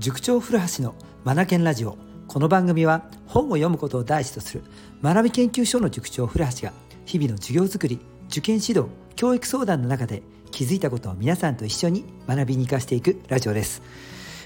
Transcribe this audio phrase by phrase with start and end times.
[0.00, 1.98] 塾長古橋のマナケンラジオ。
[2.26, 4.64] この番組は本を読むことを第一とする
[5.02, 6.72] 学び研究所の塾長古橋が
[7.04, 8.00] 日々の授業づくり
[8.30, 10.22] 受験指導教育相談の中で
[10.52, 13.82] 気づいたことを皆さんと一緒に学びに生かしていくラジオです。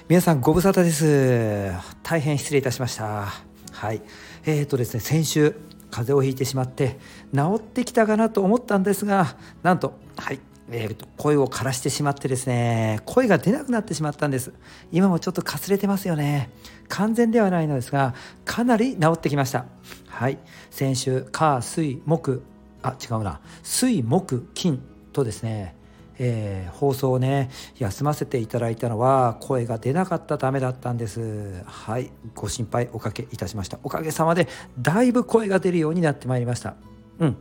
[0.09, 1.71] 皆さんご無沙汰です。
[2.03, 3.25] 大変失礼いたしました。
[3.71, 4.01] はい。
[4.45, 5.51] えーとですね先週
[5.89, 6.99] 風邪をひいてしまって
[7.33, 10.39] 治ってきたかなと思ったんですがなんとはい。
[10.71, 14.51] えー、と声を枯らしてしまってですね声が出なくなってしまったんです。
[14.91, 16.49] 今もちょっとかすれてますよね。
[16.87, 18.15] 完全ではないのですが
[18.45, 19.65] かなり治ってきました。
[20.07, 20.39] はい。
[20.71, 22.43] 先週火水木
[22.81, 23.41] あ違うな。
[23.63, 24.81] 水木金
[25.13, 25.75] とですね
[26.17, 31.61] えー、放送をね休ませていただいたのは声が出なかったためだったんです。
[31.65, 32.09] はい。
[32.33, 33.79] ご心配おかけいたしました。
[33.83, 34.47] おかげさまで
[34.79, 36.75] だいぶ声が出るようになってまいりました。
[37.19, 37.37] うん、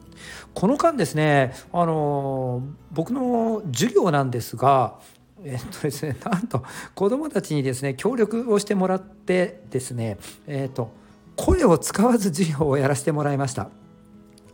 [0.55, 5.01] この間ですね、あの僕の授業なんですが、
[5.45, 6.63] えっとですね、 なんと
[6.95, 10.93] 子どもたちにですね協力をしてもらってですね、えっと
[11.37, 13.69] 声を使わず授業をやらせてもらいました。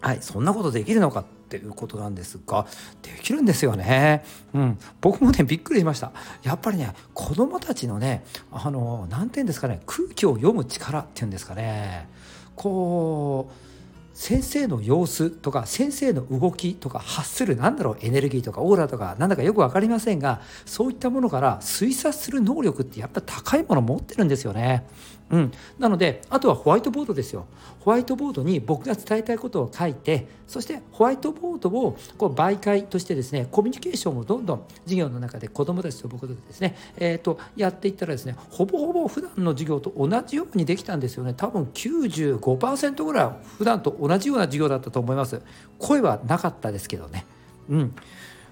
[0.01, 2.67] はい、そんなことできるのかっていうことなんですが
[3.03, 4.25] できるんですよね。
[4.55, 6.13] うん、僕もねびっくりしました。
[6.43, 12.09] やっぱりね子どもたちのねあの何て言うんですかね空気を読む力っていうんですかね
[12.57, 13.70] こう
[14.13, 24.87] 先生の様子とか先生の動きとか発するなんだろうエネルギーとかオーラとかなんだかよく分かりませんがそういったものから推察する能力ってやっぱ高いもの持ってるんですよね。
[25.31, 27.47] うん、なのであとはホワイトボードですよ。
[27.81, 41.33] ホワイトボードに僕が伝えたいことを書いてそしてホワイトボードをこう媒介としてですねコミュニケーションをどんどん授業の中で子どもたちと僕とですね、えーと、やっていったらですねほぼほぼ普段の授業と同じようにできたんですよね。
[41.35, 45.41] 多分95%ぐらい普段と同じような授業だったと思います。
[45.79, 47.25] 声はなかったですけどね。
[47.69, 47.95] うん。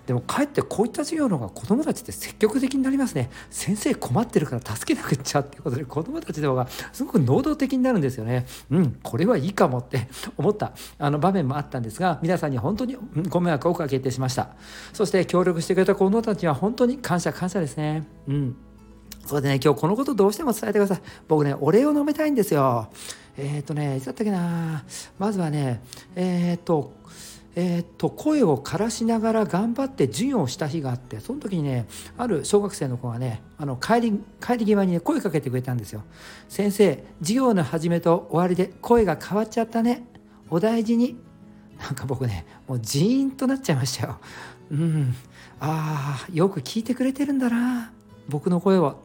[0.09, 3.29] でもかえってこういった授業の方が子どもたちって積極的になりますね。
[3.51, 8.47] 先生困ってるから助けなくっちゃっていうことで子どもたちの方がすごく能動的になるんですよね。
[8.71, 10.09] うんこれはいいかもって
[10.39, 12.97] 思ったあの場面もあったんですが皆さんに本当に
[13.29, 14.49] ご迷惑をおかけてしました。
[14.95, 18.07] そして協力してくれた子どもたちは本当に感謝感謝ですね。
[18.29, 18.57] うん。
[19.27, 21.03] それでね今日このことどうしても伝えてください。
[21.29, 22.89] 僕ねお礼を飲めたいんですよ。
[23.37, 24.85] えっ、ー、とねいつだったっけな。
[25.19, 25.83] まずはね
[26.17, 26.95] えっ、ー、と
[27.61, 36.05] えー、っと声を枯らしながら頑張って授業をした日があってその時にねある小学生の子がねあの帰り帰り際にね声かけてくれたんですよ
[36.49, 40.05] 「先生授業の始めと終わりで声が変わっちゃったね
[40.51, 41.17] お大事に」
[41.83, 44.19] なんか僕ねもうジーンとなっちゃいましたよ。
[44.71, 45.15] うん
[45.59, 47.91] ああよく聞いてくれてるんだな
[48.29, 49.03] 僕の声を。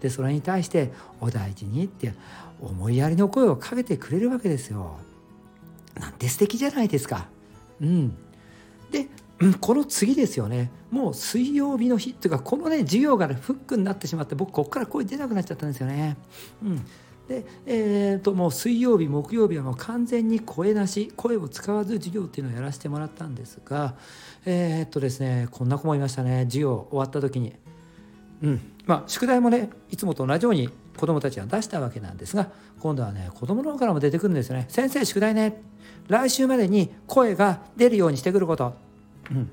[0.00, 2.14] でそれに対して「お大事に」って
[2.60, 4.98] 思いやりの声をかけてくれるわけですよ。
[5.98, 7.34] なんて素敵じゃないですか。
[7.80, 8.16] うん、
[8.90, 9.08] で、
[9.60, 10.70] この次ですよね。
[10.90, 16.16] もう水曜日の日っていうかこのね授業が、ね、フックになってしまって僕ここから声出なくなっちゃったんですよね。
[16.62, 16.86] うん。
[17.28, 23.96] で、えー、ともう水曜日木曜日はもう完全に声なし声を使わず授業っていうのをやらせてもらったんですが
[24.44, 26.44] えー、っとですねこんな子もいましたね。
[26.44, 27.54] 授業終わった時に。
[28.42, 28.72] うん。
[28.86, 32.48] まあ宿題もねいつもと同じように子どもたちが出したわけなんですが
[32.80, 34.66] 今度はね子どもの方からも出てくるんですよね。
[34.68, 35.60] 先生宿題ね。
[36.08, 38.74] 来週までに声が出るようにしてくること、
[39.30, 39.50] うん、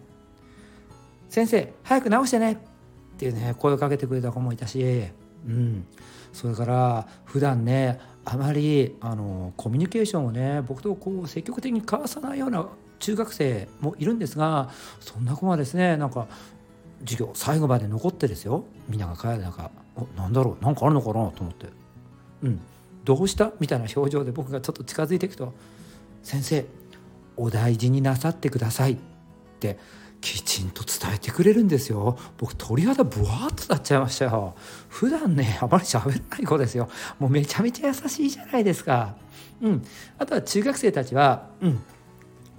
[1.29, 2.53] 先生早く直してね。
[2.53, 5.05] っていうね声をかけてくれた子もいたし、
[5.47, 5.85] うん、
[6.31, 12.67] それから普段ねあまりあのコミュニケーションをね僕とこう積極的に交わさないような
[12.99, 16.27] 中学生もいるんですがそんな子はですねなんか
[17.05, 18.65] 授業最後まで残ってですよ。
[18.89, 19.71] みんなが帰る中
[20.17, 21.67] 「なんだろうなんかあるのかな?」と思って
[22.43, 22.59] 「うん。
[23.03, 25.53] どうした?」みたいな表情で僕がちょっと近づいていくと
[26.23, 26.65] 先生
[27.35, 28.97] お大事になさってくださいっ
[29.59, 29.77] て
[30.21, 32.17] きちんと伝えてくれるんですよ。
[32.37, 34.55] 僕鳥肌ブワーッと立っちゃいましたよ。
[34.87, 36.87] 普段ねあまり喋らない子ですよ。
[37.19, 39.15] もうめちゃめちゃ優しいじゃないですか。
[39.61, 39.83] うん。
[40.17, 41.81] あとは中学生たちはうん。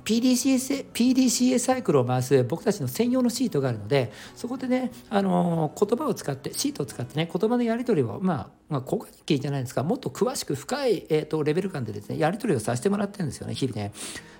[0.04, 13.92] PDCA, PDCA サイクルを回す僕たちの専用のシートがあるのでそこでね、あの、言葉を使ってシートを使ってね言葉のやり取りをまあ、まあ、効果的じゃないですかもっと詳しく深い、えーと、レベル感でですねやり取りをさせてもらってるんですよね日々ね。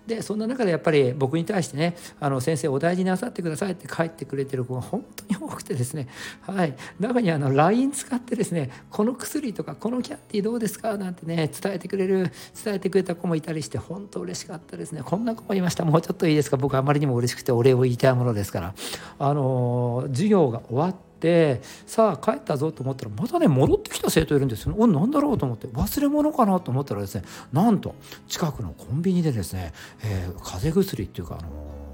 [0.06, 6.09] でそんな中でやっぱり僕に対してねあの先生お大事になさってくださいって書いてくれてる子が本当に多くてですね
[6.43, 6.75] はい。
[7.01, 10.99] 中にあの LINE 使ってですねこの薬とかこのキャンディーどうですか？
[10.99, 12.31] なんてね伝えてくれる
[12.65, 15.03] 伝えてくれた子もいたりして本当嬉しかったですね。
[15.03, 15.85] こんな子もいました。
[15.85, 16.56] もうちょっといいですか？
[16.56, 18.75] 僕あまりにも嬉しくてお礼を言いたいものですから。
[19.19, 25.67] あの授業が終わっててさあ帰ったぞと思ったらまたね戻ってきた生徒いるんですよ、ね、お何だろうと思って。
[25.69, 27.23] 忘れ物かなと思ったらですね
[27.53, 27.94] なんと
[28.29, 29.73] 近くのコンビニでですね、
[30.03, 31.85] えー、風邪薬っていうかあのー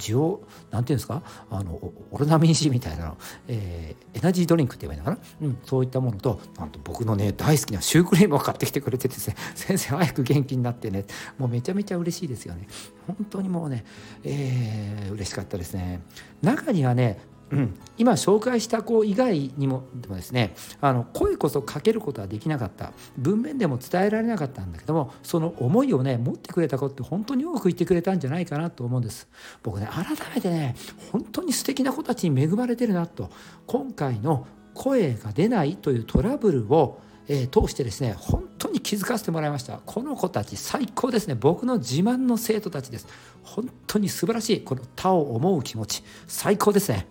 [0.00, 0.40] ジオ
[0.70, 1.22] なんていうんですか？
[1.50, 1.72] あの
[2.10, 3.18] オロナミン C みたいなの、
[3.48, 11.04] えー、エナジードリンクって言えばいいのかな、うん、そういったものとなんと僕のね大好きなシュークリームを買ってきてくれてですね 先生早く元気になってね。
[11.38, 12.66] もうめちゃめちゃ嬉しいですよね。
[13.06, 13.84] 本当にもうね、
[14.24, 16.00] えー、嬉しかったですね。
[16.42, 17.20] 中にはね
[17.52, 22.92] うん、今紹介した子以外にもでもですねあの声こそかけることはできなかった。
[23.18, 29.28] 文面でも伝えられなかったんだけどもその思いをね持ってくれた子って本当に多く言ってくれたんじゃないかなと思うんです。
[29.62, 30.04] 僕ね改
[30.34, 30.76] めてね
[31.12, 33.30] 本当に素敵な子たちに恵まれてるなと。
[33.66, 37.00] 今回の声が出ないというトラブルを
[37.32, 39.80] えー、通してですね本当に気づかせてもらいました。
[39.86, 41.36] この子たち最高ですね。
[41.36, 43.06] 僕の自慢の生徒たちです。
[43.44, 44.60] 本当に素晴らしい。
[44.62, 47.06] この他を思う気持ち最高ですね。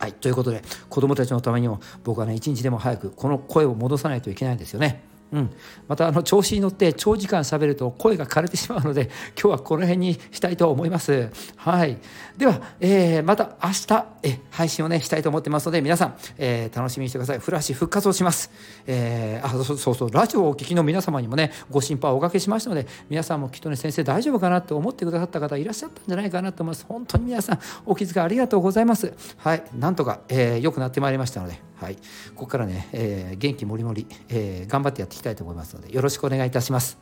[0.00, 5.09] はい、ということで子どもたちのためにも僕はね一日でも早くこの声を戻さないといけないんですよね。
[5.32, 5.50] うん、
[5.86, 9.10] またあの調子に乗って長時間しゃべると声が枯れてしまうので
[9.40, 11.30] 今日はこの辺にしたいと思います。
[11.56, 11.98] はい、
[12.36, 17.38] では、えー、また明日え配信をねしたいと思ってますので皆さん、えー、楽しみにしてください。
[17.38, 18.50] フラッシュ復活をします。
[18.86, 26.86] えー、あそうそうラジオをお聞きの皆様にもねご心配をおかけしましたので皆さんもきっとね先生大丈夫かなと思ってくださった方いらっしゃったんじゃないかなと思います。
[26.88, 29.12] 本当に皆さんお気遣いありがとうございます。
[29.38, 31.69] はい、なんとか、えー、良くなってまいりましたので。
[31.80, 36.98] はい、ここからね、えー、元気もりもり、えー、頑張ってやっていきたいと思いますのでよろしくお願いいたします。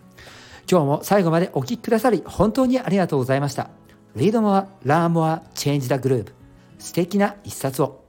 [0.70, 3.70] 今日も最後までお聴きくださり本当にありがとうございました。
[4.14, 6.32] Read more, learn more, change the groove
[6.78, 8.07] 素敵な一冊を。